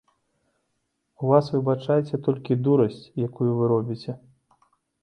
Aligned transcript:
У 1.21 1.29
вас, 1.33 1.51
выбачайце, 1.57 2.15
толькі 2.29 2.61
дурасць, 2.69 3.05
якую 3.29 3.51
вы 3.63 3.73
робіце. 3.75 4.21